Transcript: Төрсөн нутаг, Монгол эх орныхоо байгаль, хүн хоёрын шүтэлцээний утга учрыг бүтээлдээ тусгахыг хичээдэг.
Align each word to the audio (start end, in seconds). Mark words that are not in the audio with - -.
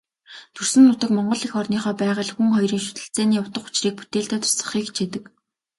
Төрсөн 0.55 0.83
нутаг, 0.89 1.09
Монгол 1.15 1.41
эх 1.47 1.53
орныхоо 1.61 1.93
байгаль, 2.01 2.33
хүн 2.33 2.47
хоёрын 2.55 2.83
шүтэлцээний 2.85 3.41
утга 3.43 3.59
учрыг 3.67 3.93
бүтээлдээ 3.97 4.39
тусгахыг 4.41 4.83
хичээдэг. 4.87 5.23